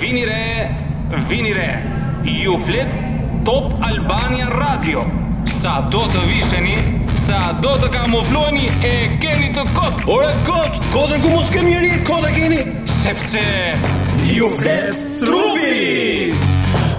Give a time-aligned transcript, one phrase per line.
[0.00, 0.70] Vini re,
[1.30, 1.78] vini re.
[2.24, 2.92] Ju flet
[3.44, 5.04] Top Albania Radio.
[5.62, 6.76] Sa do të visheni,
[7.26, 10.04] sa do të kamufloheni e keni të kot.
[10.14, 12.62] Ore kot, kotën ku mos kemi njerë, kotë keni
[13.04, 13.44] sepse
[14.34, 16.34] ju fletë trupi.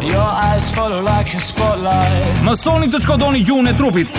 [0.06, 4.12] Your jo, eyes follow like a spotlight Mësoni të shkodoni gjuhën e trupit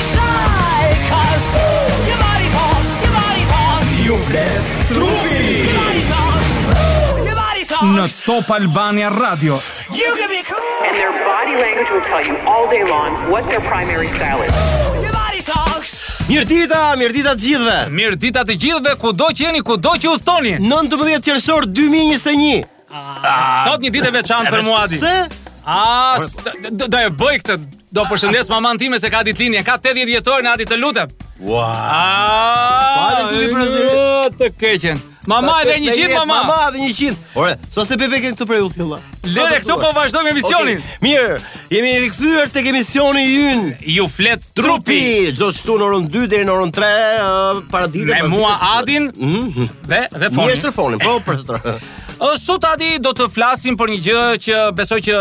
[2.57, 4.53] talks, your body talks Your body
[6.13, 6.57] talks,
[7.27, 9.55] your body talks Në top Albania Radio
[9.91, 13.47] You can be cool And their body language will tell you all day long What
[13.51, 14.53] their primary style is
[15.03, 19.29] Your body talks Mirë dita, mirë dita të gjithve Mirë dita të gjithve, ku do
[19.35, 25.17] jeni, ku do që uhtoni 19.1.2021 Aaaa Sot një dite veçantë për muadi Se?
[25.67, 26.15] Ah,
[26.71, 30.43] Do e bëj këtë Do përshëndes maman time se ka ditë linje, ka 80 vjetor
[30.45, 31.09] në atit të lutem.
[31.49, 31.63] Ua!
[31.65, 32.97] Wow.
[32.97, 35.01] Pa të ju të keqen.
[35.27, 36.37] Mama edhe një qitë, mama.
[36.45, 37.25] Mama edhe një qitë.
[37.41, 38.99] Ore, so se bebe këtu për ju thilla.
[39.33, 40.83] Lëre këtu po vazhdojmë emisionin.
[40.85, 41.03] Okay.
[41.07, 41.39] Mirë,
[41.73, 43.73] jemi rikthyer tek emisionin ynë.
[43.97, 45.01] Ju flet trupi.
[45.41, 48.29] Do të në orën 2 deri në orën 3 uh, para ditës.
[48.35, 49.09] mua Adin.
[49.17, 49.71] Mhm.
[49.89, 50.61] Dhe dhe fonin.
[51.01, 51.77] Mirë po për shtrë.
[52.47, 55.21] Sot Adi do të flasim për një gjë që besoj që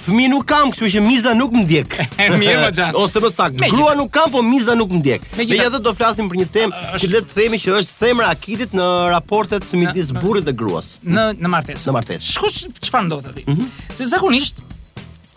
[0.07, 1.97] fëmi nuk kam, kështu që miza nuk më ndjek.
[2.39, 2.95] Mirë, Xhan.
[3.01, 5.27] Ose më saktë, grua nuk kam, po miza nuk më ndjek.
[5.39, 8.77] Me ato do flasim për një temë që le të themi që është themra akitit
[8.77, 10.95] në raportet midis burrit dhe gruas.
[11.03, 11.89] Në në martesë.
[11.89, 12.55] Në martesë.
[12.87, 13.33] çfarë ndodhi?
[13.35, 13.47] aty?
[13.51, 13.69] Mhm.
[13.97, 14.63] Se zakonisht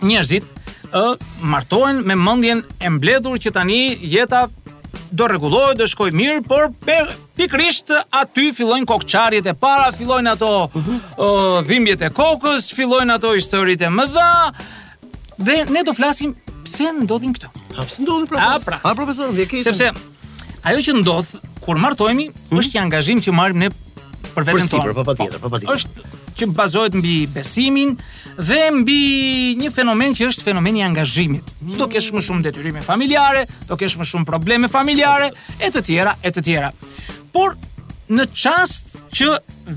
[0.07, 0.47] njerëzit,
[0.91, 1.03] ë
[1.55, 4.47] martohen me mendjen e mbledhur që tani jeta
[5.11, 6.69] do rregullohet, do shkojë mirë, por
[7.39, 11.65] pikrisht aty fillojnë kokçarjet e para, fillojnë ato uh -huh.
[11.67, 14.53] dhimbjet e kokës, fillojnë ato historitë më dha
[15.39, 17.49] dhe ne do flasim pse ndodhin këto.
[17.79, 18.41] A pse ndodhin pra?
[18.55, 19.63] A pra, profesor, këtu.
[19.63, 19.93] Sepse
[20.63, 22.59] ajo që ndodh kur martohemi hmm?
[22.59, 23.69] është një angazhim që marrim ne
[24.35, 24.95] për veten tonë.
[24.95, 25.49] Po, patjetër, po, patjetër.
[25.49, 27.99] Po, po është që bazohet mbi besimin,
[28.41, 28.99] dhe mbi
[29.61, 31.51] një fenomen që është fenomeni i angazhimit.
[31.79, 35.29] Do kesh më shumë detyrime familjare, do kesh më shumë probleme familjare
[35.61, 36.71] e të tjera e të tjera.
[37.35, 37.57] Por
[38.11, 39.29] në çast që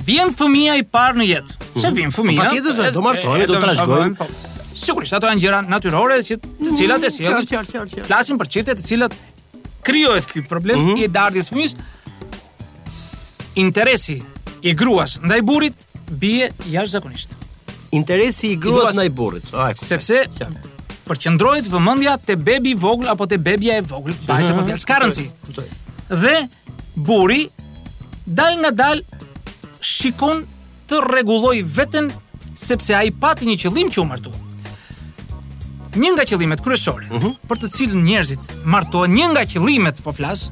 [0.08, 1.98] vjen fëmia i parë në jetë, se mhm.
[2.00, 4.16] vjen fëmia, po patjetër do martohemi, do trashëgojmë.
[4.22, 4.30] Po,
[4.86, 8.02] sigurisht, ato janë gjëra natyrore që të mhm, cilat e sjellin.
[8.08, 9.20] Flasim për çifte të cilat
[9.86, 11.04] krijohet ky problem mhm.
[11.04, 11.76] i dardhjes fëmis.
[13.68, 14.18] Interesi
[14.66, 15.88] i gruas ndaj burrit
[16.24, 17.36] bie jashtëzakonisht.
[17.38, 17.43] Mm
[17.94, 19.52] interesi i gruas ndaj burrit.
[19.80, 20.24] Sepse
[21.08, 25.66] përqendrohet vëmendja te bebi i vogël apo te bebja e vogël, vajza apo djalë, s'ka
[26.14, 26.34] Dhe
[27.08, 27.44] burri
[28.28, 29.02] dal nga dal
[29.84, 30.44] shikon
[30.90, 32.12] të rregulloj veten
[32.54, 34.34] sepse ai pati një qëllim që u martu.
[35.98, 37.36] Një nga qëllimet kryesore mhm.
[37.50, 40.48] për të cilën njerëzit martohen, një nga qëllimet po flas,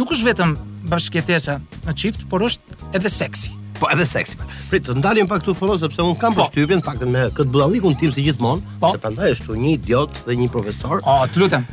[0.00, 0.56] nuk është vetëm
[0.88, 3.57] bashkëtesa në çift, por është edhe seksi.
[3.80, 4.36] Po edhe seksi.
[4.70, 6.42] Prit, të ndalim pak këtu foro sepse un kam po.
[6.44, 6.90] përshtypjen po.
[6.92, 8.90] pak me këtë budallikun tim si gjithmonë, po.
[8.94, 11.02] se prandaj është një idiot dhe një profesor.
[11.06, 11.64] Ah, të lutem.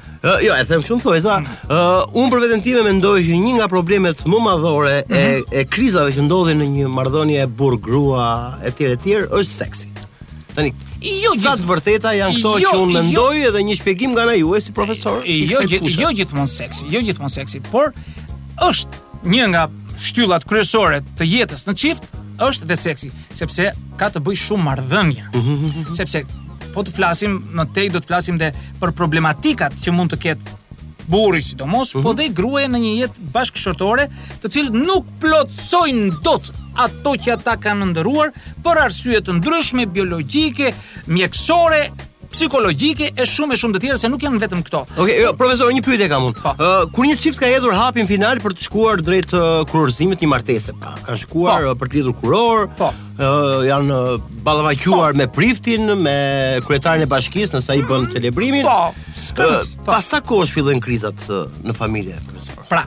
[0.45, 1.37] jo, e them shumë thojza.
[1.65, 5.49] Uh, un për veten time mendoj që një nga problemet më madhore e, mhm.
[5.51, 8.29] e krizave që ndodhin në një marrëdhënie burr grua
[8.65, 9.89] etj etj është seksi.
[10.55, 10.71] Tani,
[11.03, 12.99] jo, sa të vërteta janë këto jo, që unë jo.
[13.01, 15.25] mendoj jo, edhe një shpjegim nga ju e si profesor?
[15.27, 17.91] Jo, jo, jo gjithmonë seksi, jo gjithmonë seksi, por
[18.63, 19.65] është një nga
[20.01, 22.05] shtyllat kryesore të jetës në çift
[22.43, 25.25] është dhe seksi, sepse ka të bëjë shumë marrëdhënie.
[25.33, 25.95] Mhm.
[25.95, 26.23] sepse
[26.75, 28.51] po të flasim në tej do të flasim dhe
[28.81, 30.57] për problematikat që mund të ketë
[31.07, 32.17] burri sidomos, po mhm.
[32.17, 34.09] dhe gruaja në një jetë bashkëshortore,
[34.41, 38.33] të cilët nuk plotësojnë dot ato që ata kanë ndëruar
[38.65, 40.73] për arsye të ndryshme biologjike,
[41.07, 41.83] mjekësore
[42.35, 44.81] psikologjike e shumë e shumë të tjera se nuk janë vetëm këto.
[44.95, 46.35] Okej, okay, jo, profesor, një pyetje kam unë.
[46.51, 50.29] Uh, kur një çift ka hedhur hapin final për të shkuar drejt uh, kurorëzimit një
[50.33, 51.75] martese, pa, kanë shkuar po.
[51.83, 52.67] për të lidhur kuror,
[53.15, 56.15] Uh, janë uh, ballavaquar me priftin, me
[56.67, 58.09] kryetarin e bashkisë nëse ai bën mm.
[58.11, 58.67] celebrimin.
[58.67, 58.89] Po,
[59.37, 59.47] pa.
[59.55, 62.59] uh, pas sa kohë fillojnë krizat uh, në familje, profesor?
[62.67, 62.83] Pra,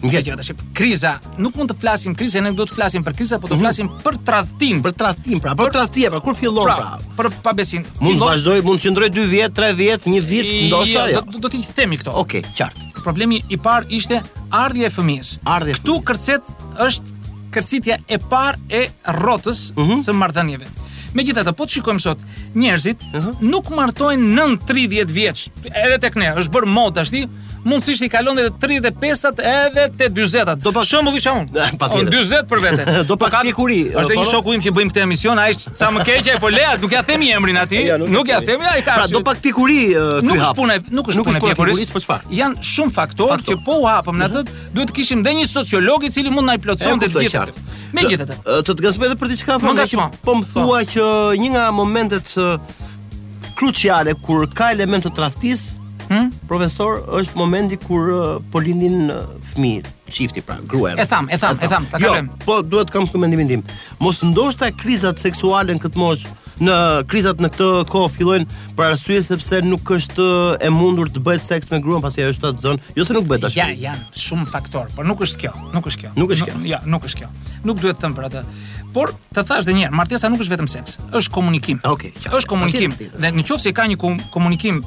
[0.00, 3.38] Nuk e gjatë, Kriza, nuk mund të flasim krizë, ne do të flasim për krizë,
[3.42, 3.60] po të mhm.
[3.64, 4.04] flasim mm -hmm.
[4.06, 6.76] për tradhtim, për tradhtim, pra, për tradhtie, pra, kur fillon pra.
[7.16, 7.84] Pra, për pa besim.
[8.00, 11.20] Mund të vazhdoj, mund të qëndroj 2 vjet, 3 vjet, 1 vit, ndoshta ajo.
[11.20, 12.14] Do, do, do të i themi këto.
[12.16, 13.02] Okej, okay, qartë.
[13.04, 14.20] Problemi i parë ishte
[14.50, 15.28] ardhja e fëmijës.
[15.44, 15.74] Ardhja.
[15.82, 16.44] Ktu kërcet
[16.86, 17.10] është
[17.54, 18.82] kërcitja e parë e
[19.18, 19.98] rrotës mm -hmm.
[20.06, 20.66] së marrëdhënieve.
[21.14, 22.18] Megjithatë, po të shikojmë sot,
[22.54, 23.28] njerëzit uh mhm.
[23.28, 23.36] -huh.
[23.52, 25.38] nuk martohen nën 30 vjeç.
[25.86, 27.22] Edhe tek ne është bërë modë tashti,
[27.64, 30.60] mundësisht i kalon edhe 35-at edhe te 40-at.
[30.64, 31.64] Do pa shembull isha unë.
[31.70, 32.90] Un 40 për veten.
[33.08, 33.80] Do pa pikuri.
[33.92, 36.50] Është po një shoku im që bëjmë këtë emision, ai është ca më keq, po
[36.52, 37.90] lea, nuk ja themi emrin atij.
[38.10, 38.96] Nuk, ja themi ai ka.
[39.02, 39.78] Pra do pa pikuri
[40.26, 42.30] Nuk është punë, nuk është punë pikuris, po çfarë?
[42.36, 44.44] Jan shumë faktor që po u hapëm në atë,
[44.76, 47.66] duhet të kishim ndonjë sociolog i cili mund na plotësonte të gjithë.
[47.96, 48.36] Megjithatë,
[48.68, 50.90] të të gazmoj edhe për diçka Po më thua po.
[50.92, 51.06] që
[51.42, 52.30] një nga momentet
[53.58, 55.79] kruciale kur ka elementë të tradhtisë
[56.50, 60.98] profesor është momenti kur uh, po lindin uh, fëmijët çifti pra gruaja.
[60.98, 62.26] E tham, e tham, e tham, ta kalojm.
[62.32, 63.62] Jo, po duhet të kam këtë mendimin tim.
[64.02, 66.36] Mos ndoshta krizat seksuale në këtë moshë
[66.66, 66.72] në
[67.08, 71.44] krizat në këtë kohë fillojnë për arsye sepse nuk është uh, e mundur të bëhet
[71.46, 73.56] seks me gruan pasi ajo është atë zonë, jo se nuk bëhet tash.
[73.60, 76.12] Ja, janë shumë faktor, por nuk është kjo, nuk është kjo.
[76.18, 76.58] Nuk është kjo.
[76.74, 77.30] ja, nuk është kjo.
[77.70, 78.42] Nuk duhet të them për atë.
[78.92, 81.78] Por të thash edhe një herë, martesa nuk është vetëm seks, është komunikim.
[81.86, 82.12] Okej.
[82.18, 82.98] Okay, është komunikim.
[83.16, 83.96] Dhe nëse ka një
[84.34, 84.82] komunikim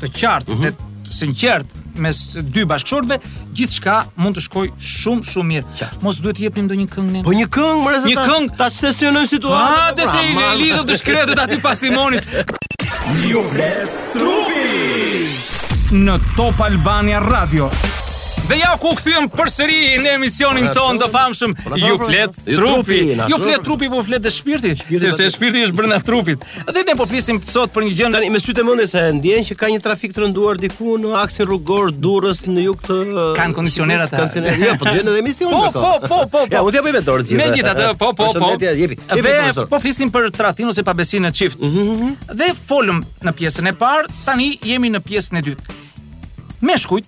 [0.00, 0.64] të qartë mm -hmm.
[0.64, 2.16] dhe sinqert mes
[2.52, 3.18] dy bashkëshortëve,
[3.56, 5.66] gjithçka mund të shkojë shumë shumë mirë.
[5.80, 6.02] Qartë.
[6.06, 7.22] Mos duhet të jepnim ndonjë këngë ne.
[7.26, 8.10] Po një këngë, më rezeta.
[8.10, 8.56] Një këngë.
[8.60, 9.82] Ta sesionojm situatën.
[9.82, 12.34] Ha, të se i lidhëm të shkretët aty pas limonit.
[13.28, 13.44] Jo,
[14.14, 15.24] trupi.
[15.96, 17.70] Në Top Albania Radio.
[18.48, 23.00] Dhe ja ku u kthyem përsëri në emisionin ton të famshëm po, ju flet trupi.
[23.28, 24.70] Ju flet trupi po flet dhe shpirti,
[25.02, 26.46] sepse shpirti është brenda trupit.
[26.70, 28.08] Dhe ne po flisim sot për një gjë.
[28.16, 31.44] Tani me sytë mendes se ndjen që ka një trafik të rënduar diku në aksin
[31.50, 32.98] rrugor Durrës në jug të
[33.36, 34.24] Kan kondicionera ta.
[34.32, 35.68] Jo, po dyen edhe emisionin.
[35.68, 36.48] Po, po, po, po, po.
[36.54, 37.62] Ja, u japim dorë gjithë.
[37.68, 38.52] Me po, po, po.
[38.64, 38.96] jepi.
[39.74, 41.60] Po flisim për trafikun ose pabesinë në çift.
[41.60, 42.36] Mhm, mhm, mhm.
[42.40, 45.76] Dhe folëm në pjesën e parë, tani jemi në pjesën e dytë.
[46.68, 47.06] Meshkujt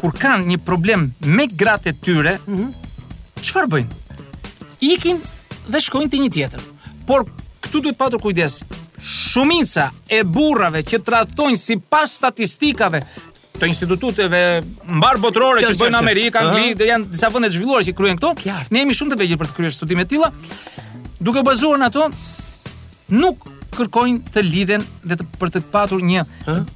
[0.00, 2.36] kur kanë një problem me gratë e tyre,
[3.44, 3.72] qëfar mhm.
[3.74, 4.68] bëjnë?
[4.94, 5.18] Ikin
[5.74, 6.62] dhe shkojnë të një tjetër.
[7.08, 7.26] Por
[7.66, 8.62] këtu duhet patur kujdes,
[9.00, 13.02] shumica e burrave që tradhtojnë si pas statistikave
[13.60, 14.40] të instituteve
[14.88, 18.60] mbar botërore që bëjnë Amerikë, Angli, dhe janë disa vende të zhvilluara që kryejnë këto.
[18.72, 20.30] Ne jemi shumë të vegjël për të kryer studime të tilla.
[21.20, 22.06] Duke bazuar në ato,
[23.20, 23.44] nuk
[23.76, 26.24] kërkojnë të lidhen dhe të për të patur një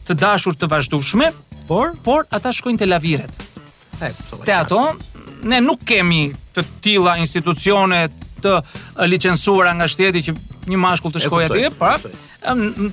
[0.05, 1.33] të dashur të vazhdueshme,
[1.69, 3.35] Por, por ata shkojnë te laviret.
[3.95, 8.05] Po, po, te ato, ato, ne nuk kemi të tilla institucione
[8.45, 8.53] të
[9.09, 10.35] licencuara nga shteti që
[10.69, 11.95] një mashkull të shkojë atje, pra,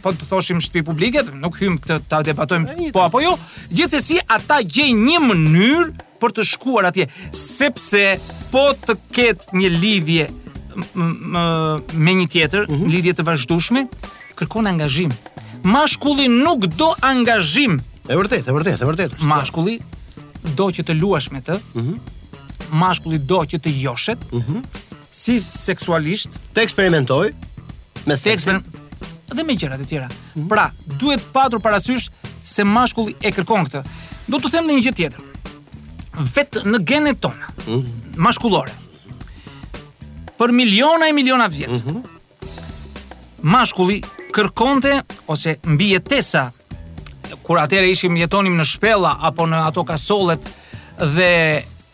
[0.06, 3.34] po të thoshim shtëpi publike, nuk hym këtë ta debatojmë po apo jo.
[3.76, 8.06] Gjithsesi ata gjejnë një mënyrë për të shkuar atje, sepse
[8.54, 10.30] po të ketë një lidhje
[11.02, 12.86] me një tjetër, uhum.
[12.88, 13.86] lidhje të vazhdueshme,
[14.40, 15.12] kërkon angazhim.
[15.68, 17.76] Mashkulli nuk do angazhim
[18.12, 19.14] E vërtet, e vërtet, e vërtet.
[19.24, 19.78] Mashkulli
[20.60, 21.56] do që të luash me të.
[21.82, 21.94] Mhm.
[21.98, 22.18] Mm
[22.82, 24.28] Mashkulli do që të joshet.
[24.36, 24.62] Mhm.
[24.62, 27.34] Mm si seksualisht të eksperimentoj
[28.08, 30.06] me seks dhe me gjërat e tjera.
[30.08, 30.48] Mm -hmm.
[30.48, 30.70] Pra,
[31.02, 32.06] duhet të patur parasysh
[32.48, 33.82] se mashkulli e kërkon këtë.
[34.32, 35.20] Do të them në një gjë tjetër.
[36.36, 37.92] Vetë në genet tona, mm -hmm.
[38.24, 38.72] mashkullore.
[40.40, 41.84] Për miliona e miliona vjet.
[41.86, 42.02] Mm -hmm.
[43.52, 44.00] Mashkulli
[44.32, 46.52] kërkonte ose mbi jetesa
[47.44, 50.48] kur atëherë ishim jetonim në shpella apo në ato kasollet
[51.16, 51.34] dhe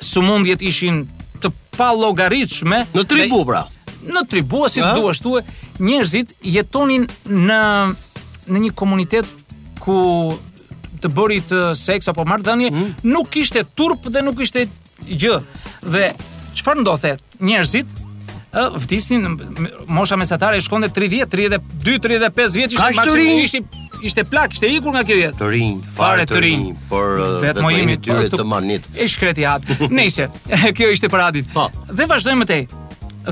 [0.04, 1.04] sumundjet ishin
[1.42, 3.66] të pa llogaritshme në tribu pra.
[4.08, 5.42] Në tribu si të duash thue,
[5.84, 7.62] njerëzit jetonin në
[8.48, 9.28] në një komunitet
[9.84, 9.98] ku
[11.02, 12.86] të bëri të seks apo marrëdhënie, mm.
[13.12, 14.64] nuk kishte turp dhe nuk kishte
[15.04, 15.42] gjë.
[15.84, 16.06] Dhe
[16.58, 17.12] çfarë ndodhte?
[17.44, 17.92] Njerëzit
[18.56, 19.26] ë vdisnin
[19.92, 25.02] mosha mesatare shkonte 30, 32, 35 vjeç ishte maksimumi, ishte ishte plak, ishte ikur nga
[25.08, 25.38] kjo jetë.
[25.42, 28.86] Të rinj, fare të rinj, por uh, vetëm i tyre të manit.
[28.96, 29.66] E shkreti hap.
[29.98, 30.28] Nëse
[30.78, 31.50] kjo ishte për Adit.
[31.56, 31.66] Po.
[31.92, 32.68] Dhe vazhdojmë tej.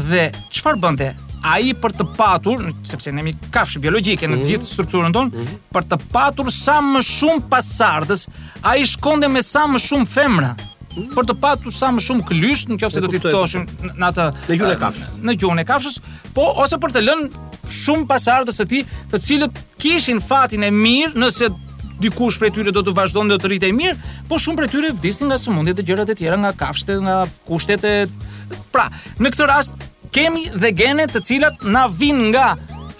[0.09, 1.11] Dhe çfarë bënte?
[1.45, 4.45] ai për të patur, sepse nemi kafshë biologjike në mhm.
[4.47, 5.59] gjithë strukturën tonë, mhm.
[5.77, 8.23] për të patur sa më shumë pasardhës,
[8.65, 10.55] ai shkonte me sa më shumë femra
[11.15, 13.65] për të patur sa më shumë klysh, nëse do të fitoshim
[13.99, 15.15] në atë në gjunë kafshës.
[15.29, 15.97] Në gjunë kafshës,
[16.35, 21.15] po ose për të lënë shumë pasardhës të ti, të cilët kishin fatin e mirë
[21.21, 21.51] nëse
[22.03, 23.95] dikush prej tyre do të vazhdonte të rritej mirë,
[24.29, 27.87] po shumë prej tyre vdisin nga sëmundjet e gjërat e tjera, nga kafshët, nga kushtet
[27.91, 27.95] e
[28.71, 28.83] Pra,
[29.23, 29.79] në këtë rast
[30.13, 32.51] kemi dhe gene të cilat na vin nga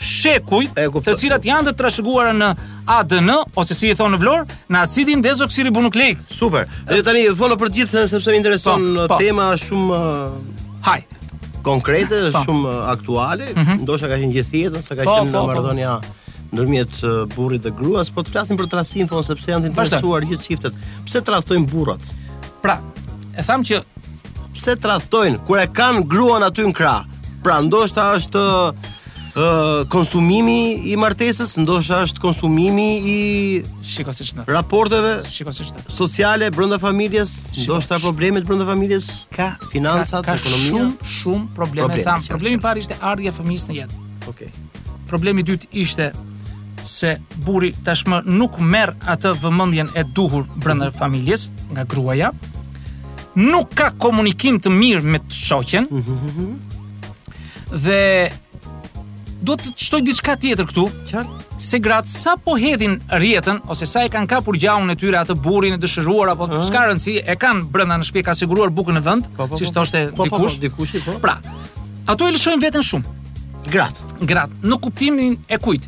[0.02, 0.72] shekujt,
[1.04, 2.48] të cilat janë të trashëguara në
[2.86, 6.20] ADN ose si i thonë në vlor, në acidin dezoksiribonukleik.
[6.30, 6.68] Super.
[6.88, 9.22] Dhe tani folo për gjithë sepse më intereson po, po.
[9.22, 11.06] tema shumë uh, Haj.
[11.65, 12.42] Konkrete, pa.
[12.42, 12.44] Po.
[12.46, 13.82] shumë uh, aktuale, mm -hmm.
[13.86, 15.96] ndoshta ka qenë gjithjetën, sa ka pa, qenë në marrëdhënia
[16.54, 20.22] ndërmjet uh, burrit dhe gruas, po të flasim për tradhtin thon sepse janë të interesuar
[20.22, 20.74] gjithë çiftet.
[21.06, 22.04] Pse tradhtojnë burrat?
[22.62, 22.77] Pra,
[23.38, 23.82] e tham që
[24.54, 27.01] pse tradhtojnë kur e kanë gruan aty në krah.
[27.44, 28.44] Pra, ndoshta është
[29.92, 33.15] konsumimi i martesës, ndoshta është konsumimi i
[33.84, 37.34] shikosish në raporteve shikosish në sociale brenda familjes,
[37.65, 41.88] ndoshta problemet brenda familjes, ka financat, ka, ka ekonomia, shumë shumë probleme.
[41.89, 44.01] probleme Tham, problemi parë ishte ardhja e fëmisë në jetë.
[44.32, 44.48] Okej.
[44.48, 44.88] Okay.
[45.10, 46.08] Problemi i dytë ishte
[46.86, 47.12] se
[47.46, 52.32] burri tashmë nuk merr atë vëmendjen e duhur brenda familjes nga gruaja.
[53.36, 55.92] Nuk ka komunikim të mirë me të shoqen.
[55.92, 56.48] Mm
[57.65, 58.30] Dhe
[59.46, 60.86] duhet të shtoj diçka tjetër këtu.
[61.10, 61.42] Qartë.
[61.62, 65.38] Se gratë sa po hedhin rjetën ose sa e kanë kapur gjaun e tyre atë
[65.46, 69.00] burrin e dëshëruar apo të s'ka rëndësi, e kanë brenda në shtëpi ka siguruar bukën
[69.00, 70.58] e vend, po, po, siç po, thoshte dikush.
[70.66, 71.18] dikush po.
[71.24, 71.38] Pra,
[72.12, 73.14] ato e lëshojnë veten shumë.
[73.70, 74.10] Gratë.
[74.32, 75.88] Gratë, në kuptimin e kujt?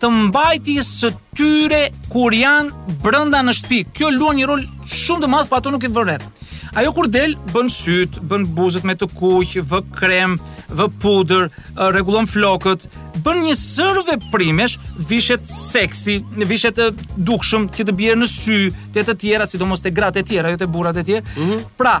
[0.00, 3.80] Të mbajtjes së tyre kur janë brenda në shtëpi.
[3.98, 6.39] Kjo luan një rol shumë të madh, pa ato nuk e vëret.
[6.74, 10.36] Ajo kur del bën syt, bën buzët me të kuq, vë krem,
[10.78, 11.48] vë pudër,
[11.90, 12.84] rregullon flokët,
[13.26, 14.76] bën një sër veprimesh,
[15.10, 18.60] vishet seksi, vishet të dukshëm që të bjerë në sy,
[18.94, 21.24] të të tjera, sidomos te gratë jo të tjera, ato të burrat të tjerë.
[21.40, 21.66] Mm -hmm.
[21.80, 21.96] Pra,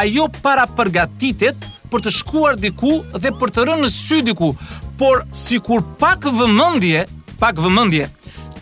[0.00, 1.56] ajo para përgatitet
[1.92, 4.50] për të shkuar diku dhe për të rënë në sy diku,
[4.98, 7.06] por sikur pak vëmendje,
[7.38, 8.10] pak vëmendje,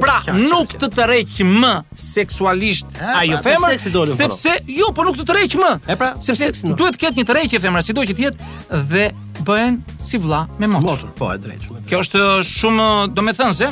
[0.00, 5.18] Pra, nuk të të reqë më seksualisht a ju pra, femër, sepse, jo, po nuk
[5.18, 5.72] të të reqë më.
[5.98, 8.52] Pra, sepse, duhet të ketë një të reqë e femër, si do që tjetë,
[8.94, 9.08] dhe
[9.44, 10.98] bëhen si vla me motor.
[11.18, 11.82] po, e drejtë.
[11.88, 13.68] Kjo është shumë, do me thënë se,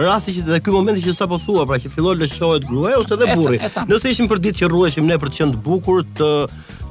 [0.00, 3.30] rasti që te ky momenti që sapo thua, pra që filloi lëshohet grua ose edhe
[3.32, 3.60] burri.
[3.88, 6.30] Nëse ishim për ditë që rruheshim ne për të qenë të bukur, të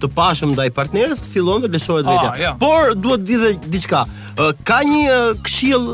[0.03, 2.29] të pashëm ndaj partnerës, të fillon dhe lëshohet vetja.
[2.33, 2.51] Ah, ja.
[2.63, 4.01] Por duhet di dhe diçka.
[4.71, 5.85] Ka një këshill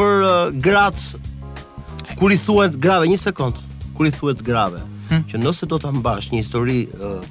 [0.00, 3.60] për gratë kur i thuhet grave një sekond,
[3.94, 4.80] kur i thuhet grave.
[5.08, 5.22] Hmm.
[5.30, 6.80] që nëse do ta mbash një histori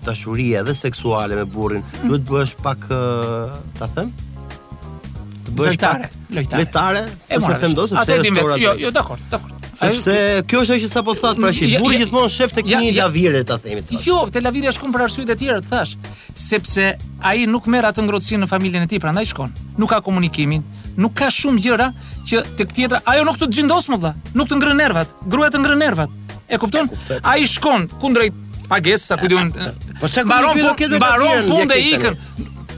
[0.06, 2.10] dashurie edhe seksuale me burrin, hmm.
[2.10, 2.88] duhet bësh pak
[3.78, 4.10] ta them
[5.46, 6.58] të bësh pak lojtare.
[6.58, 8.58] Lojtare, sepse them do sepse është ora.
[8.62, 9.54] Jo, jo, dakor, dakor.
[9.78, 10.16] Sepse
[10.50, 13.60] kjo është ajo që sapo thash pra që burri gjithmonë shef tek një lavire ta
[13.62, 14.08] themi thash.
[14.10, 15.94] Jo, te lavire shkon për arsye të tjera të thash,
[16.34, 16.88] sepse
[17.30, 19.54] ai nuk merr atë ngrohtësi në familjen e tij, prandaj shkon.
[19.80, 20.66] Nuk ka komunikimin,
[20.98, 21.92] nuk ka shumë gjëra
[22.28, 25.62] që tek tjetra ajo nuk të xhindos më dha, nuk të ngrën nervat, gruaja të
[25.64, 26.90] ngrën nervat e kupton?
[27.22, 28.34] Ai shkon kundrejt
[28.72, 29.52] pagesë sa kujton.
[30.02, 32.18] Po çka baron po punë dhe ikën.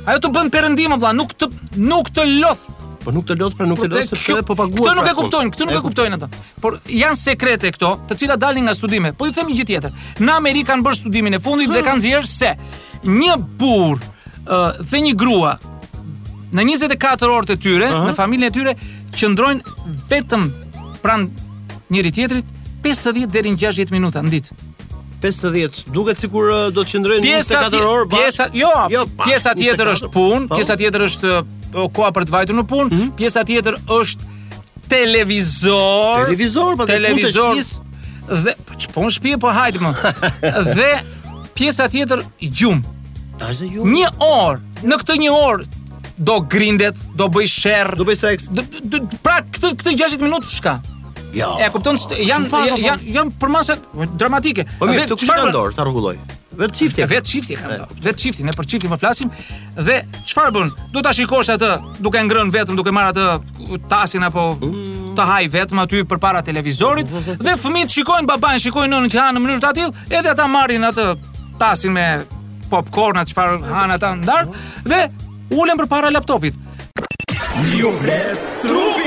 [0.10, 2.64] Ajo të bën perëndim vëlla, nuk të nuk të lodh.
[3.00, 4.82] Po nuk të lodh, pra nuk të lodh sepse po paguat.
[4.82, 6.30] Kto nuk e kupton, Këto nuk e pra kupton ata.
[6.62, 9.14] Por janë sekrete këto, të cilat dalin nga studime.
[9.14, 9.94] Po ju them një gjë tjetër.
[10.20, 12.52] Në Amerikë kanë bërë studimin e fundit dhe kanë dhënë se
[13.08, 14.00] një burr
[14.90, 15.54] dhe një grua
[16.50, 18.74] në 24 orët e tyre, në familjen e tyre
[19.14, 20.48] qëndrojnë vetëm
[21.04, 21.28] pran
[21.94, 22.48] njëri tjetrit
[22.94, 24.58] 50 deri në 60 minuta në ditë.
[25.24, 25.82] 50.
[25.92, 28.22] Duket sikur uh, do të qëndrojnë 24 orë bash.
[28.22, 29.26] Pjesa, jo, jo pjesa po.
[29.28, 31.40] pjesa tjetër është punë, uh, pjesa tjetër është
[31.96, 33.10] koha për të vajtur në punë, mm -hmm.
[33.20, 34.30] pjesa tjetër është
[34.90, 36.24] televizor.
[36.26, 37.56] Televizor, po televizor.
[37.58, 37.68] Të
[38.44, 39.92] dhe po çpon shtëpi po hajde më.
[40.78, 40.92] dhe
[41.58, 42.80] pjesa tjetër gjum.
[43.40, 43.84] Tash gjum.
[43.84, 44.62] 1 orë.
[44.86, 45.68] Në këtë 1 orë
[46.20, 48.48] do grindet, do bëj sherr, do bëj seks.
[49.24, 50.80] Pra këtë këtë 60 minutë çka?
[51.36, 51.50] Ja.
[51.62, 52.60] E kupton janë po.
[52.74, 54.66] janë janë për dramatike.
[54.80, 56.16] Po mirë, të kushtoj dorë, ta rregulloj.
[56.60, 57.06] Vetë çifti.
[57.08, 57.78] Vetë çifti kanë.
[57.84, 57.98] Po.
[58.06, 59.30] Vetë çifti, ne për çifti më flasim
[59.78, 60.72] dhe çfarë bën?
[60.96, 61.70] Do ta shikosh atë
[62.04, 65.12] duke ngrën vetëm, duke marr atë tasin apo mm.
[65.18, 67.10] të haj vetëm aty përpara televizorit
[67.46, 70.86] dhe fëmijët shikojnë babain, shikojnë nënën që hanë në mënyrë të tillë, edhe ata marrin
[70.90, 71.08] atë
[71.62, 72.08] tasin me
[72.74, 74.50] popcorn atë çfarë hanë ata ndar
[74.88, 75.06] dhe
[75.56, 76.58] ulen përpara laptopit.
[77.80, 78.99] Jo, vetë trup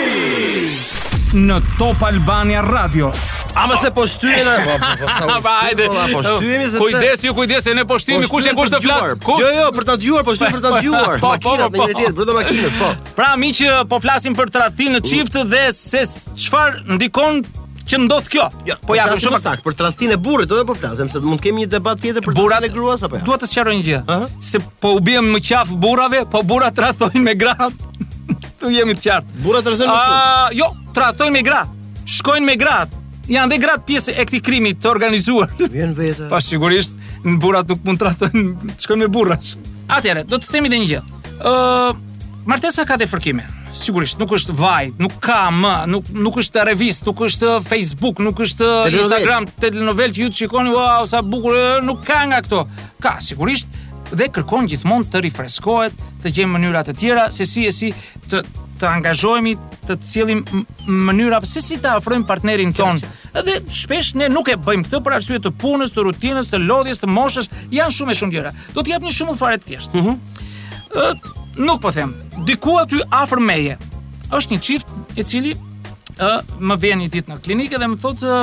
[1.34, 3.10] në Top Albania Radio.
[3.54, 4.58] A më se po shtyhen ai?
[4.64, 5.86] Po po, po, po hajde.
[5.88, 6.78] Po, po shtyhemi sepse.
[6.82, 9.24] Kujdes, ju kujdes se ne po shtyhemi kush e kush të flas.
[9.42, 11.16] Jo, jo, për ta dëgjuar, po shtyhem për ta dëgjuar.
[11.22, 11.88] Po, po, po, po.
[11.92, 12.92] Tjetër, brenda makinës, po.
[13.16, 16.04] Pra miq, po flasim për tradhtin në çift dhe se
[16.46, 17.42] çfarë ndikon
[17.88, 18.46] që ndodh kjo.
[18.68, 21.42] Jo, po ja, shumë saktë, për tradhtin e burrit, do të po flasim se mund
[21.42, 23.24] kemi një debat tjetër për burrat e gruas apo jo.
[23.26, 24.20] Dua të sqaroj një gjë.
[24.40, 27.72] Se po u bëm më qaf burrave, po burrat rathojnë me gratë.
[28.62, 29.32] Tu jemi të qartë.
[29.42, 30.16] Burrat rrezojnë më shumë.
[30.16, 31.80] Ah, jo, tradhtojnë me gratë,
[32.18, 33.00] shkojnë me gratë,
[33.32, 35.52] janë dhe gratë pjesë e këti krimi të organizuar.
[35.62, 36.28] Vjen vetë.
[36.30, 39.54] Pa sigurisht, në burrat nuk mund tradhtojnë, shkojnë me burrash.
[39.92, 41.02] Atjere, do të temi dhe një gjë.
[41.49, 41.90] Uh,
[42.49, 43.49] martesa ka të fërkime.
[43.72, 48.42] Sigurisht, nuk është Vajt, nuk ka më, nuk, nuk është revist, nuk është Facebook, nuk
[48.44, 51.56] është Tele Instagram, telenovel që ju të shikoni, wow, sa bukur,
[51.87, 52.66] nuk ka nga këto.
[53.02, 53.72] Ka, sigurisht,
[54.12, 57.88] dhe kërkon gjithmonë të rifreskohet, të gjejë mënyra të tjera se si e si
[58.28, 58.42] të
[58.82, 59.52] të angazhohemi,
[59.86, 60.40] të cilim
[60.88, 63.04] mënyra se si të afrojmë partnerin tonë.
[63.38, 67.00] Edhe shpesh ne nuk e bëjmë këtë për arsye të punës, të rutinës, të lodhjes,
[67.02, 68.54] të moshës, janë shumë e shumë gjëra.
[68.76, 70.02] Do të jap një shembull fare të thjeshtë.
[70.02, 71.14] Mhm.
[71.66, 72.14] Nuk po them,
[72.50, 73.78] diku aty afër meje
[74.40, 75.54] është një çift i cili
[76.18, 78.38] ë më vjen një ditë në klinikë dhe më thotë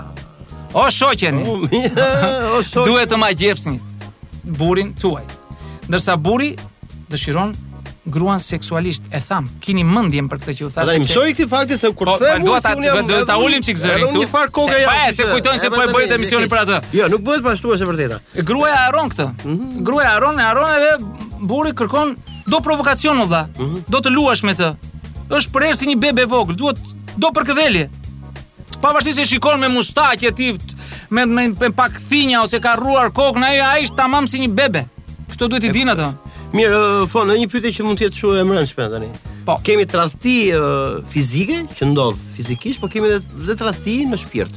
[0.73, 1.43] o shokën.
[1.45, 3.77] O Duhet të ma gjepsni
[4.45, 5.27] burin tuaj.
[5.91, 6.53] Ndërsa buri
[7.13, 7.53] dëshiron
[8.11, 10.85] gruan seksualisht e tham, kini mendjen për këtë që u tha.
[10.89, 14.07] Ai mësoi këtë fakti se kur kthehem po, po, unë duhet ta ulim çik zërin
[14.09, 14.21] këtu.
[14.23, 14.95] Unë farë koga ja.
[15.05, 16.79] Ai se kujton se po e bëjë emisionin për atë.
[16.97, 18.21] Jo, nuk bëhet pashtu është e vërteta.
[18.49, 19.27] Gruaja haron këtë.
[19.45, 19.83] Mhm.
[19.87, 20.95] Gruaja haron, e haron edhe
[21.53, 22.17] buri kërkon
[22.51, 23.45] do provokacion u dha.
[23.61, 23.85] Mhm.
[23.95, 24.73] Do të luash me të.
[25.31, 26.81] Është për erë si një bebe vogël, duhet
[27.21, 27.51] do për
[28.81, 30.55] Pa Pavarësisht se shikon me mustaqe ti
[31.13, 34.49] me, me me pak thinja ose ka rruar kokën, ai ai është tamam si një
[34.57, 34.85] bebe.
[35.29, 36.07] Kështu duhet i din ato?
[36.57, 36.79] Mirë,
[37.13, 39.11] fon, një pyetje që mund të jetë shumë e mërendshme tani.
[39.45, 39.59] Po.
[39.67, 44.57] Kemi tradhti uh, fizike që ndodh fizikisht, po kemi edhe tradhti në shpirt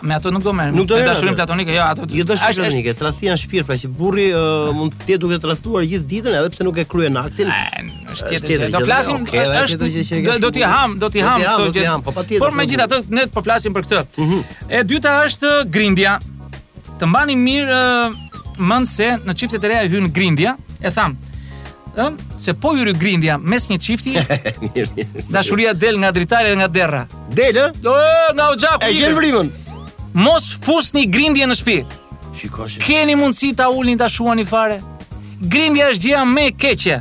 [0.00, 0.72] me ato nuk do merr.
[0.72, 2.02] Nuk do merr dashurin platonike, jo, ato.
[2.16, 5.86] Jo dashurin platonike, tradhia në shpirt, pra që burri uh, mund të jetë duke tradhtuar
[5.90, 7.50] gjithë ditën edhe pse nuk e kryen aktin.
[8.12, 8.64] Është tjetër.
[8.68, 9.28] Okay, do flasim
[9.62, 11.94] është do të ham, do të ham këtë gjë.
[12.06, 14.04] Po, Por megjithatë ne po flasim për këtë.
[14.24, 14.42] Mhm.
[14.68, 16.16] E dyta është grindja.
[16.96, 17.80] Të mbani mirë
[18.64, 21.18] mend se në çiftet e reja hyn grindja, e tham.
[21.96, 22.10] Ëh,
[22.44, 24.14] se po hyr grindja mes një çifti.
[25.32, 27.04] Dashuria del nga dritare dhe nga derra.
[27.32, 27.68] Del ë?
[27.84, 27.94] Jo,
[28.36, 28.84] nga oxhaku.
[28.84, 29.48] E gjen vrimën
[30.16, 32.00] mos fusni grindje në shtëpi.
[32.36, 32.78] Shikosh.
[32.84, 34.80] Keni mundësi ta ulni ta shuani fare?
[35.40, 36.98] Grindja është gjëja më e keqe.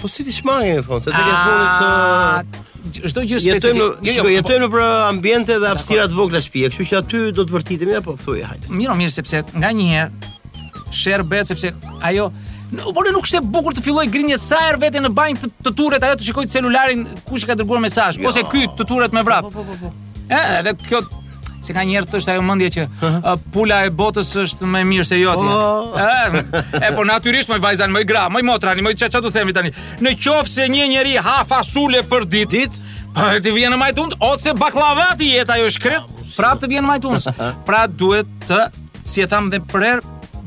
[0.00, 1.06] Po si ti shmange në fund?
[1.06, 2.52] Se telefoni
[2.92, 3.72] të çdo gjë specifike.
[3.78, 7.20] Jo, jo po- jetojmë në për ambiente dhe hapësira të vogla shtëpi, kështu që aty
[7.36, 8.72] do të vërtitemi apo thuaj hajde.
[8.74, 11.74] Mirë, mirë sepse nganjëherë sherr bëhet sepse
[12.08, 12.32] ajo
[12.72, 15.48] Në, por nuk është e bukur të filloj grindje sa herë vete në banjë të,
[15.66, 18.24] të turet ajo të shikoj celularin kush e ka dërguar mesazh jo.
[18.30, 19.44] ose ky të turret me vrap.
[19.44, 19.76] Po po po.
[19.90, 20.30] po, po.
[20.32, 21.02] edhe kjo
[21.62, 23.38] se ka njëherë thosht ajo mendje që uh -huh.
[23.52, 25.46] pula e botës është më e mirë se joti.
[25.46, 25.98] Oh.
[26.00, 29.32] E, e po natyrisht më vajzan më i gra, më motra, më çfarë do të
[29.32, 29.70] themi tani?
[30.00, 32.72] Në qoftë se një njeri ha fasule për ditë, dit,
[33.14, 36.02] pa ti vjen më i tund, ose bakllavati jeta jo shkret,
[36.36, 37.26] prapë të vjen më i tund.
[37.66, 38.60] Pra duhet të
[39.04, 40.00] si e tham dhe për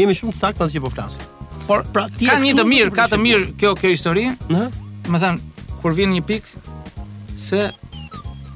[0.00, 1.24] jemi shumë saktë atë që po flasim.
[1.68, 4.26] Por pra ti ka një të mirë, ka të mirë kjo kjo histori.
[4.48, 6.62] Ëh më thënë, kur vjen një pikë,
[7.40, 7.68] se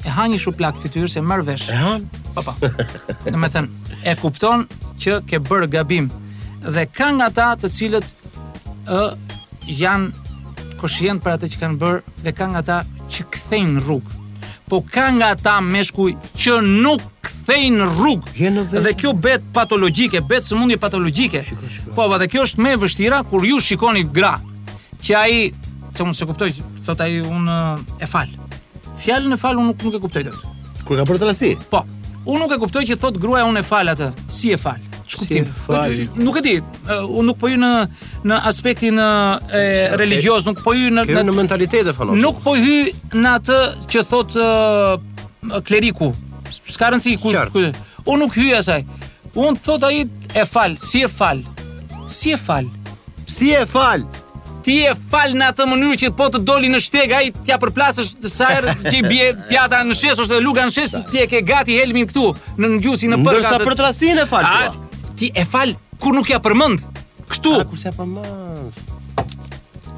[0.05, 1.71] e ha një shuplak fytyrë, se mërë vesh.
[1.73, 1.95] E ha?
[2.35, 2.55] Pa, po, pa.
[2.59, 3.15] Po.
[3.29, 4.67] Dhe me thënë, e kupton
[5.01, 6.11] që ke bërë gabim.
[6.67, 8.11] Dhe ka nga ta të cilët
[8.89, 9.01] e,
[9.71, 12.79] janë koshient për atë që kanë bërë, dhe ka nga ta
[13.09, 14.21] që këthejnë rrugë.
[14.65, 18.53] Po ka nga ta meshkuj që nuk kthejnë rrugë.
[18.75, 21.45] Dhe kjo bet patologjike, bet së mundje patologjike.
[21.95, 24.37] Po, po, dhe kjo është me vështira kur ju shikoni gra,
[25.05, 25.37] që ai
[25.97, 26.51] se unë se kuptoj,
[26.87, 27.51] thot ai un
[28.03, 28.29] e fal.
[28.99, 30.49] Fjalën e fal unë nuk nuk e kuptoj dot.
[30.87, 31.85] Kur ka bërë të Po.
[32.27, 34.11] Un nuk e kuptoj që thot gruaja un e fal atë.
[34.29, 34.81] Si e fal?
[35.05, 35.45] Ç'kuptim?
[35.45, 36.55] Si nuk e di.
[36.57, 37.71] Eh, un nuk po hyj në
[38.27, 42.15] në aspektin eh, e religjioz, nuk po hyj në në, në mentalitet e fal.
[42.17, 43.59] Nuk po hyj në atë
[43.95, 46.11] që thot uh, kleriku.
[46.55, 47.35] S'ka rëndsi ku.
[48.05, 48.89] Unë nuk hyj asaj.
[49.35, 50.05] Un thot ai
[50.39, 51.45] e fal, si e fal.
[52.09, 52.71] Si e fal.
[53.29, 54.03] Si e fal
[54.65, 58.11] ti e fal në atë mënyrë që po të doli në shteg ai t'ia përplasësh
[58.33, 61.77] sa herë që bie pjata në shes ose luga në shes ti e ke gati
[61.77, 62.25] helmin këtu
[62.61, 63.41] në ngjusin në përkat.
[63.41, 64.47] Ndërsa për tradhtin e fal.
[64.47, 66.87] Ti, ti e fal kur nuk ja përmend.
[67.29, 67.53] Këtu.
[67.61, 68.79] A, kur s'ja përmend.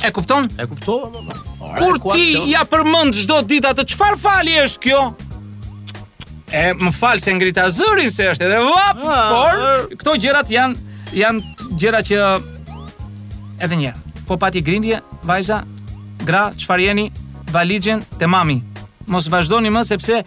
[0.07, 0.49] E kupton?
[0.61, 1.37] E kuptova më.
[1.79, 5.05] Kur ti ja përmend çdo ditë atë çfarë fali është kjo?
[6.57, 11.15] E më fal se ngrita zërin se është edhe vop, ah, por këto gjërat janë
[11.17, 12.21] janë gjëra që
[13.67, 13.91] edhe një
[14.27, 15.63] po pati grindje, vajza,
[16.27, 17.07] gra, çfarë jeni,
[17.53, 18.59] valixhen te mami.
[19.11, 20.23] Mos vazhdoni më sepse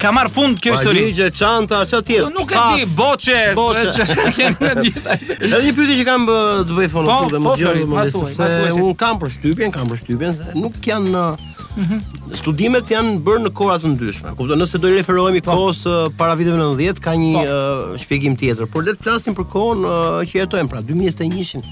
[0.00, 1.04] ka marr fund kjo histori.
[1.06, 2.18] Valixhe, çanta, çka ti?
[2.20, 4.48] Po nuk e di, boçe, boçe.
[4.60, 5.20] Ne gjithë.
[5.40, 8.08] Edhe një pyetje që kam të bëj fonu këtu po, dhe më po, gjë, më
[8.16, 11.28] thua, se un kam përshtypjen, kam përshtypjen se nuk kanë në...
[11.70, 12.34] Mm -hmm.
[12.36, 14.32] Studimet janë bërë në kohra të ndryshme.
[14.36, 15.54] Kupton, nëse do i referohemi pa.
[15.54, 15.84] kohës
[16.18, 19.92] para viteve 90, ka një uh, shpjegim tjetër, por le të flasim për kohën uh,
[20.28, 21.62] që jetojmë, pra 2021-shin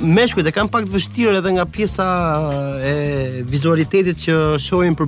[0.00, 2.06] meshkujt e kanë pak të vështirë edhe nga pjesa
[2.86, 2.94] e
[3.48, 5.06] vizualitetit që shohin për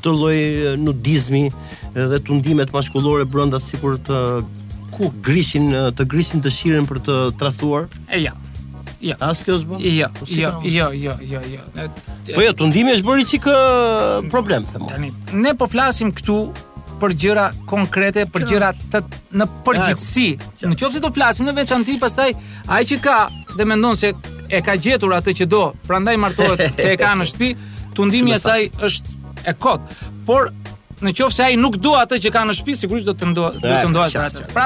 [0.00, 0.38] këtë lloj
[0.80, 1.44] nudizmi
[1.92, 4.20] dhe tundimet maskullore brenda sikur të
[4.94, 7.88] ku grishin të grishin dëshirën për të trashtuar.
[8.08, 8.32] E ja.
[9.00, 9.16] Ja.
[9.20, 10.10] A ska Ja.
[10.28, 11.40] Ja, ja, ja, ja,
[11.76, 11.88] ja.
[12.34, 13.46] Po jo, tundimi është bëri çik
[14.30, 14.86] problem, them.
[14.88, 16.50] Tani ne po flasim këtu
[17.00, 19.00] për gjëra konkrete, për gjëra të
[19.40, 20.26] në përgjithësi.
[20.68, 22.30] Në qofë se do flasim në veçanti, pastaj
[22.70, 23.16] ai që ka
[23.56, 24.12] dhe mendon se
[24.50, 27.50] e ka gjetur atë që do, prandaj martohet se e ka në shtëpi,
[27.96, 29.94] tundimi i saj është e kot.
[30.28, 30.50] Por
[31.00, 33.46] në qofë se ai nuk do atë që ka në shtëpi, sigurisht do të ndo,
[33.56, 34.20] do të ndohet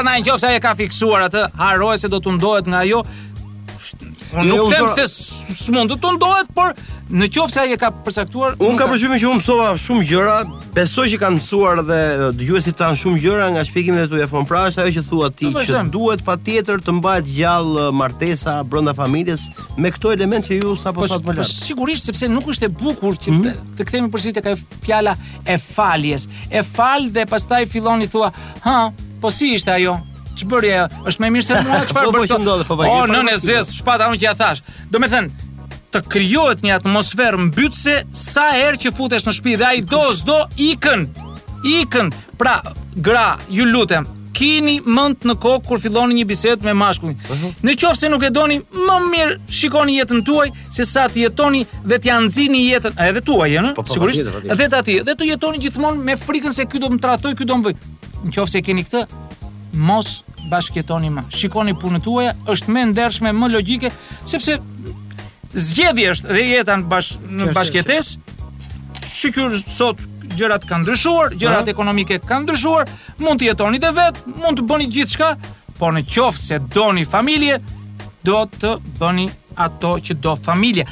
[0.08, 3.04] në qofë se ai e ka fiksuar atë, harrohet se do të ndohet nga ajo
[4.34, 6.72] Unë jo, nuk them se s'mund të tundohet, por
[7.14, 10.34] në qoftë se ai e ka përcaktuar, unë ka përgjithësim që unë mësova shumë gjëra,
[10.74, 11.98] besoj që kanë mësuar dhe
[12.40, 15.82] dëgjuesit kanë shumë gjëra nga shpjegimet e tua fon prash, ajo që thua ti që
[15.94, 19.46] duhet patjetër të mbahet gjallë martesa brenda familjes
[19.78, 21.52] me këto element që ju sapo sa po, të më po lart.
[21.54, 23.68] Sigurisht sepse nuk është e bukur që mhm.
[23.78, 25.14] të, kthehemi përsëri tek ajo fjala
[25.46, 26.26] e faljes.
[26.50, 28.32] E fal dhe pastaj filloni thua,
[28.66, 28.78] "Ha,
[29.22, 30.00] po si ishte ajo?"
[30.38, 32.30] ç'bërje, është më mirë se mua çfarë bërtë.
[32.30, 32.88] Po po ndodh po bëj.
[32.88, 34.64] Po, o po, nën e po, zez, shpata unë që ja thash.
[34.94, 35.30] Domethën
[35.94, 40.40] të krijohet një atmosferë mbytyse sa herë që futesh në shtëpi dhe ai do çdo
[40.70, 41.06] ikën.
[41.78, 42.10] Ikën.
[42.40, 42.56] Pra,
[42.98, 47.16] gra, ju lutem, kini mend në kokë kur filloni një bisedë me mashkullin.
[47.30, 47.52] Mhm.
[47.64, 51.62] Në qoftë se nuk e doni, më mirë shikoni jetën tuaj se sa të jetoni
[51.84, 54.26] dhe t'ia nxini jetën edhe tuaj, ëh, sigurisht.
[54.50, 57.46] Edhe ti, dhe të jetoni gjithmonë me frikën se ky do të më trajtoj, ky
[57.48, 57.86] do më bëj.
[58.24, 59.04] Në qoftë se keni këtë,
[59.76, 61.24] mos bashkjetoni më.
[61.34, 63.90] Shikoni punën tuaj, është më ndershme, më logjike,
[64.26, 64.58] sepse
[65.54, 68.02] zgjedhi është dhe jeta në bashk në
[69.04, 70.00] Shikur sot
[70.32, 72.88] gjërat kanë ndryshuar, gjërat ekonomike kanë ndryshuar,
[73.22, 75.28] mund të jetoni dhe vet, mund të bëni gjithçka,
[75.78, 77.58] por në qoftë se doni familje,
[78.26, 79.28] do të bëni
[79.60, 80.88] ato që do familja.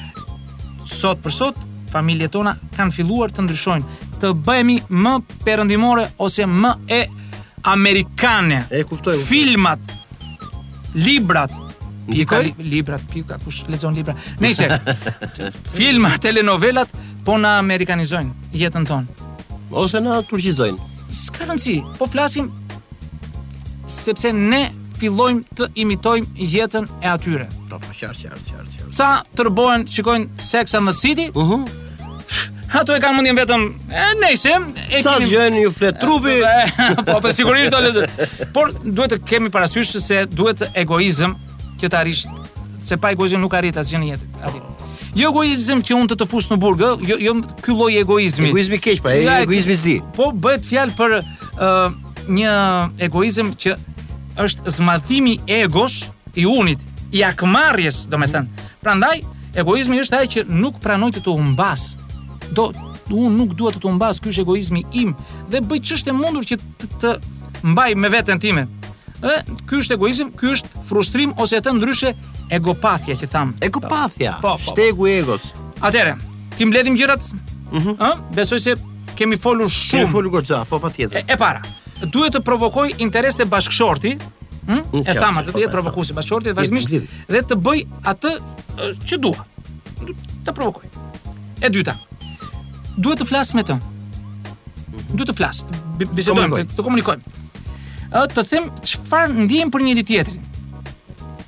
[0.86, 6.76] Sot për sot familjet tona kanë filluar të ndryshojnë, të bëhemi më perëndimore ose më
[6.92, 7.02] e
[7.62, 8.66] amerikane.
[8.70, 9.16] E kuptoj.
[9.16, 9.78] Filmat,
[10.94, 11.50] librat,
[12.10, 14.14] pika li, librat, pika, kush lexon libra.
[14.42, 14.68] Nëse
[15.76, 16.90] filma, telenovelat
[17.26, 19.30] po na amerikanizojnë jetën tonë.
[19.82, 20.90] Ose na turqizojnë.
[21.12, 22.50] S'ka rëndësi, po flasim
[23.88, 24.64] sepse ne
[24.98, 27.46] fillojmë të imitojmë jetën e atyre.
[27.70, 28.90] Po, qartë, qartë, qartë.
[28.94, 31.62] Sa tërbohen, shikojnë Sex and the City, uh
[32.72, 34.52] Ato e kanë mundim vetëm e nejse,
[34.88, 35.26] e sa kini...
[35.28, 36.38] gjën ju flet trupi.
[37.06, 38.06] po po sigurisht do le.
[38.54, 41.34] Por duhet të kemi parasysh se duhet egoizëm
[41.82, 42.24] që të arrish
[42.82, 44.54] se pa egoizëm nuk arrit asgjë në jetë.
[45.20, 48.48] Jo egoizëm që unë të të fush në burgë, jo, jo ky lloj egoizmi.
[48.54, 49.98] Egoizmi keq, pra, ja, egoizmi zi.
[50.16, 51.90] Po bëhet fjalë për uh,
[52.38, 52.54] një
[53.10, 53.76] egoizëm që
[54.40, 56.06] është zmadhimi egosh
[56.40, 56.80] i unit,
[57.12, 58.64] i akmarrjes, domethënë.
[58.80, 59.18] Prandaj
[59.60, 61.90] egoizmi është ai që nuk pranoj të të humbas
[62.52, 62.70] do
[63.10, 65.12] un nuk dua të të humbas ky është egoizmi im
[65.50, 67.10] dhe bëj ç'është e mundur që të, të
[67.72, 68.66] mbaj me veten time.
[69.22, 72.12] Ë, ky është egoizëm, ky është frustrim ose atë ndryshe
[72.56, 73.52] egopathia që tham.
[73.66, 74.70] Egopathia, po, po, po.
[74.70, 75.50] shtegu egos.
[75.84, 76.14] Atëre,
[76.56, 77.26] ti mbledhim gjërat?
[77.26, 77.34] Ëh,
[77.72, 78.22] mm -hmm.
[78.38, 78.74] besoj se
[79.18, 80.00] kemi folur shumë.
[80.02, 81.16] Kemi folur goxha, po patjetër.
[81.18, 81.60] E, e para,
[82.14, 84.20] duhet të provokoj interes te bashkëshorti, ëh?
[84.72, 84.82] Mm?
[85.10, 86.90] E tham atë po, të jetë provokues i bashkëshorti, vazhdimisht
[87.32, 87.78] dhe të bëj
[88.12, 88.30] atë
[89.08, 89.44] që dua.
[90.46, 90.84] Të provokoj.
[91.62, 91.94] E dyta,
[93.00, 93.76] duhet të flas me të.
[95.12, 95.64] Duhet të flas,
[95.98, 97.36] të bisedojmë, të, të komunikojmë.
[98.12, 100.42] Ë të them çfarë ndjejmë për njëri tjetrin.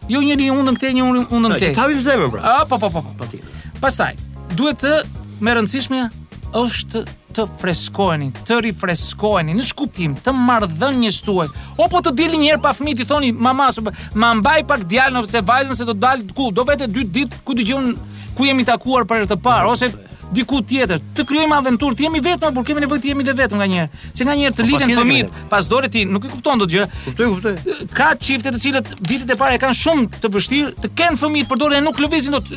[0.09, 1.71] Jo njëri undën këtej, njëri undën këtej.
[1.73, 2.43] Ne tavim zemrën pra.
[2.59, 3.03] Ah, po po po.
[3.19, 3.27] po.
[3.27, 3.75] po.
[3.81, 4.15] Pastaj,
[4.57, 4.99] duhet të
[5.45, 6.09] më rëndësishmja
[6.55, 7.05] është
[7.35, 11.49] të freskoheni, të rifreskoheni në shkuptim të marrëdhënies tuaj.
[11.77, 13.81] O po të dilni një herë pa fëmijë, i thoni mamas,
[14.15, 17.57] ma mbaj pak djalën ose vajzën se do dal ku, do vete dy ditë ku
[17.59, 17.91] dëgjon
[18.39, 19.91] ku jemi takuar për të parë ose
[20.33, 23.61] diku tjetër, të krijojmë aventurë, të jemi vetëm, por kemi nevojë të jemi dhe vetëm
[23.61, 24.01] nganjëherë.
[24.17, 26.87] Se nganjëherë të po, lidhen fëmijët, pas dorë ti nuk i kupton dot gjë.
[27.07, 27.77] Kuptoj, kuptoj.
[27.99, 31.49] Ka çifte të cilët vitet e para e kanë shumë të vështirë të kenë fëmijë
[31.51, 32.55] për dorë nuk lëvizin dot.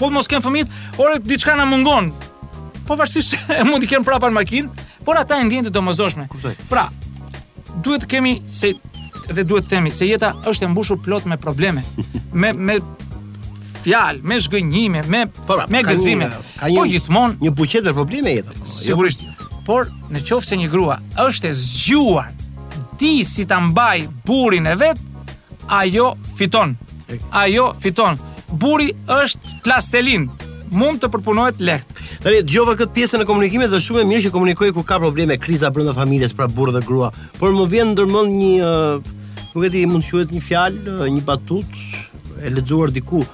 [0.00, 2.10] Po mos kanë fëmijë, orë diçka na mungon.
[2.88, 6.28] Po vështirë e mund të kenë prapa në makinë, por ata e ndjenë të domosdoshme.
[6.32, 6.56] Kuptoj.
[6.72, 6.88] Pra,
[7.84, 8.72] duhet të kemi se
[9.30, 11.84] dhe duhet të themi se jeta është e mbushur plot me probleme,
[12.32, 12.80] me me
[13.82, 16.28] fjal, me zgënjime, me po, pra, me gëzime.
[16.28, 18.54] një, ka një, po gjithmonë një buqet me probleme jetë.
[18.54, 19.24] Po, jo Sigurisht.
[19.66, 22.30] Por në qoftë se një grua është e zgjuar
[23.00, 25.00] ti si ta mbaj burin e vet,
[25.76, 26.76] ajo fiton.
[27.36, 28.18] Ajo fiton.
[28.50, 30.26] Buri është plastelin,
[30.74, 31.96] mund të përpunohet lehtë.
[32.24, 35.38] Tani dëgjova këtë pjesë në komunikime dhe shumë e mirë që komunikoi ku ka probleme
[35.40, 39.22] kriza brenda familjes pra burr dhe grua, por më vjen ndërmend një, eh,
[39.54, 43.24] nuk e di, mund të quhet një fjalë, eh, një batutë e lexuar diku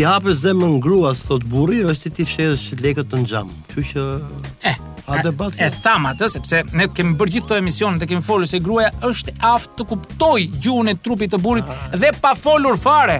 [0.00, 3.50] ti hapë zemën në grua, thot burri, është ti fshesh lekët në xham.
[3.74, 5.52] Kështu që e eh, a eh, debat.
[5.60, 8.62] E eh, tham atë sepse ne kemi bërë gjithë këtë emision dhe kemi folur se
[8.64, 11.92] gruaja është aftë të kuptoj gjuhën e trupit të burrit ah.
[12.00, 13.18] dhe pa folur fare.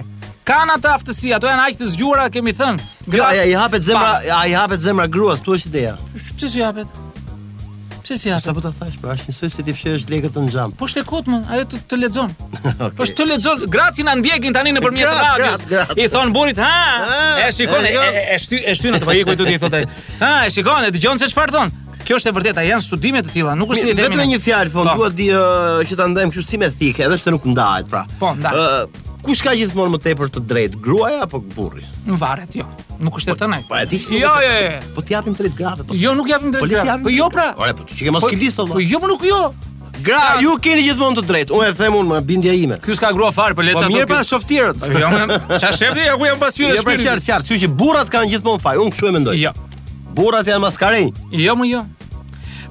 [0.49, 2.89] Kan atë aftësi, ato janë aq të zgjuara kemi thënë.
[3.13, 5.95] Jo, ja, i hapet zemra, ai hapet zemra gruas, thua është ideja.
[6.17, 6.89] Pse si hapet?
[8.11, 8.43] Çe si atë?
[8.43, 10.71] Sa po ta thash, po është njësoj se ti fshijesh lekët në xham.
[10.79, 12.31] Po shtekot më, ajo të të lexon.
[12.41, 12.95] okay.
[12.97, 15.93] Po të lexon, gratë na ndjekin tani nëpërmjet radios.
[15.95, 17.45] I thon burit, ha?
[17.45, 19.81] e shikon, e, e, e shty e shty në të pagjë po, kujtu ti thotë.
[20.19, 21.71] Ha, e shikon, e dëgjon se çfarë thon.
[22.03, 24.91] Kjo është e vërteta, janë studime të tilla, nuk është si vetëm një fjalë fond,
[24.91, 25.05] po.
[25.05, 28.03] dua di uh, që ta ndajmë kështu si me thikë, edhe pse nuk ndahet pra.
[28.19, 31.85] Po, ndahet kush ka gjithmonë më tepër të drejtë, gruaja apo burri?
[32.09, 32.65] Nuk varet, jo.
[33.01, 33.59] Nuk është e po, thënë.
[33.69, 33.99] Po e di.
[34.17, 34.79] Jo, jo, jo.
[34.95, 35.97] Po ti japim drejt grave, po.
[35.97, 36.63] Jo, nuk japim drejt.
[36.63, 37.51] Po le Po jo pra.
[37.57, 39.39] Ora, po ti çike po, mos po, kilis Po jo, po nuk jo.
[40.01, 40.41] Gra, pra.
[40.41, 41.55] ju keni gjithmonë të drejtë.
[41.57, 42.79] Unë e them unë, bindja ime.
[42.81, 43.85] Ky s'ka grua fare, po leca.
[43.87, 44.85] Po mirë pa shoftirët.
[44.97, 45.09] Jo,
[45.61, 46.77] ç'a shefti, ja ku jam pas fyrë.
[46.79, 48.79] Ja pra, çart çart, Kështu që burrat kanë gjithmonë faj.
[48.81, 49.37] Unë kshu e mendoj.
[49.43, 49.53] Jo.
[50.17, 51.11] Burrat janë maskarenj.
[51.39, 51.83] Jo, më jo.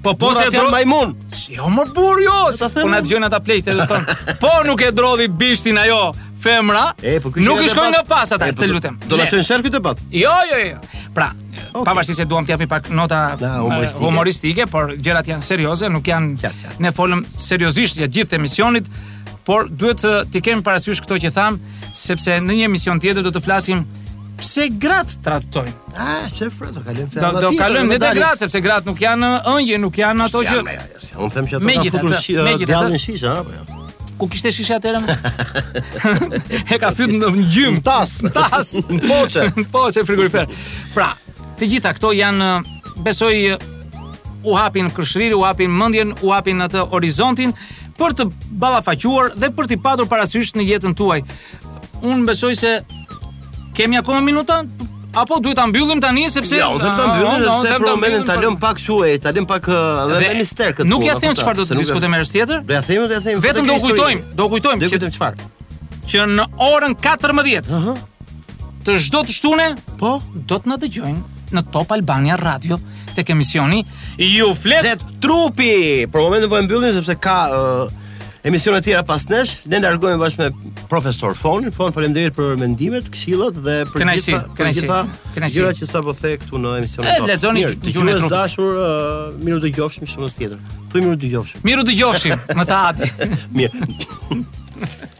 [0.03, 0.67] Po po se dro.
[0.75, 1.11] Majmun.
[1.55, 2.39] Jo, më burr jo.
[2.81, 4.07] Po na dëgjojnë ata pleqtë edhe thon.
[4.43, 6.03] Po nuk e drodhi bishtin ajo
[6.43, 8.97] femra e, po nuk i shkojnë nga pas ata, të po lutem.
[9.11, 10.01] Do ta çojnë shark këtë debat.
[10.15, 10.81] Jo, jo, jo.
[11.15, 11.85] Pra, okay.
[11.85, 14.05] pavarësisht se duam të japim pak nota eh, humoristike.
[14.05, 18.89] humoristike, por gjërat janë serioze, nuk janë kja, ne folëm seriozisht ja gjithë emisionit,
[19.47, 21.59] por duhet të ti kemi parasysh këto që tham,
[21.97, 23.85] sepse në një emision tjetër do të flasim
[24.41, 25.73] pse grat tradtojnë.
[26.01, 29.33] Ah, shef, do kalojmë se Do, do kalojmë ne te grat sepse grat nuk janë
[29.53, 30.63] ëngjë, nuk janë ato që.
[30.63, 32.41] Unë them që ato kanë futur shi,
[32.73, 33.85] janë shi, ha
[34.21, 35.01] ku kishte shishe atëherë?
[36.77, 38.75] e ka thyt në gjym tas, tas,
[39.11, 40.51] poçe, poçe frigorifer.
[40.95, 41.15] Pra,
[41.61, 42.51] të gjitha këto janë
[43.07, 43.33] besoj
[44.45, 47.55] u hapin kërshriri, u hapin mëndjen, u hapin atë horizontin
[48.01, 48.29] për të
[48.61, 51.21] balafaquar dhe për t'i patur parasysh në jetën tuaj.
[52.01, 52.77] Unë besoj se
[53.77, 54.63] kemi akoma minuta?
[55.15, 58.37] apo duhet ta mbyllim tani sepse u them ta ah, mbyllim sepse për momentin ta
[58.39, 60.87] lëm pak kështu uh, ta lëm pak edhe me mister këtu.
[60.91, 62.61] Nuk ja them çfarë do të diskutojmë herë tjetër.
[62.69, 63.43] Do ja them, do ja them.
[63.47, 64.83] Vetëm do kujtojmë, do kujtojmë.
[64.85, 65.51] Do kujtojmë çfarë?
[66.11, 67.73] Që në orën 14.
[67.77, 67.93] Ëh.
[68.87, 69.67] Të çdo të shtunë,
[70.01, 70.15] po,
[70.51, 72.77] do të na dëgjojnë në Top Albania Radio
[73.17, 73.83] tek emisioni
[74.23, 76.07] Ju flet trupi.
[76.11, 77.97] Për momentin po e mbyllim sepse ka uh,
[78.45, 83.11] emisione të tjera pas nesh, ne largohemi bashkë me profesor Fon, Fon faleminderit për mendimet,
[83.13, 84.99] këshillat dhe për gjitha, si, për gjithë.
[85.05, 87.29] si, gjërat që sapo the këtu në emisionin eh, tonë.
[87.29, 88.25] E lexoni të gjuhën e trupit.
[88.25, 90.67] Ju dashur, uh, miru dëgjofshim shumë së tjetër.
[90.93, 91.65] Thuaj miru dëgjofshim.
[91.69, 93.15] Miru dëgjofshim, më tha ati.
[93.61, 95.17] Mirë.